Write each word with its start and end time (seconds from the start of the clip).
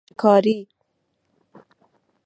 شکاری 0.17 0.67